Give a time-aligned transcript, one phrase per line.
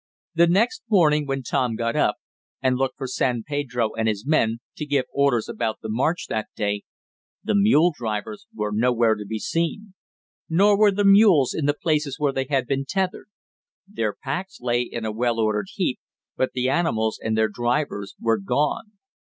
[0.33, 2.15] The next morning when Tom got up,
[2.59, 6.47] and looked for San Pedro and his men, to give orders about the march that
[6.55, 6.81] day,
[7.43, 9.93] the mule drivers were nowhere to be seen.
[10.49, 13.29] Nor were the mules in the places where they had been tethered.
[13.87, 15.99] Their packs lay in a well ordered heap,
[16.35, 18.93] but the animals and their drivers were gone.